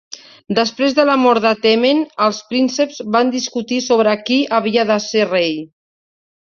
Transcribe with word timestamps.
Després 0.59 0.95
de 0.99 1.05
la 1.09 1.17
mort 1.23 1.43
de 1.43 1.51
Temen, 1.67 2.01
els 2.29 2.41
prínceps 2.55 2.99
van 3.17 3.31
discutir 3.39 3.81
sobre 3.91 4.19
qui 4.31 4.43
havia 4.61 4.91
de 4.95 5.03
ser 5.11 5.33
rei. 5.33 5.57